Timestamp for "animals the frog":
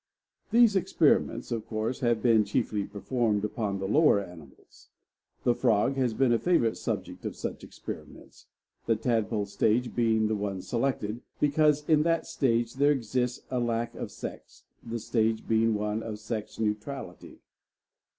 4.19-5.93